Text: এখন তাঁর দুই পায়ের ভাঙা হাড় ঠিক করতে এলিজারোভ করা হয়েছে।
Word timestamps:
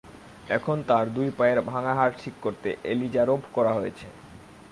এখন 0.49 0.77
তাঁর 0.87 1.05
দুই 1.09 1.27
পায়ের 1.37 1.59
ভাঙা 1.61 1.93
হাড় 1.95 2.13
ঠিক 2.23 2.35
করতে 2.41 2.69
এলিজারোভ 2.83 3.41
করা 3.53 3.71
হয়েছে। 3.73 4.07